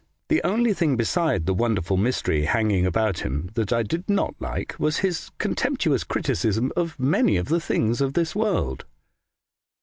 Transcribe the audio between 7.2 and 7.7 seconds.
of the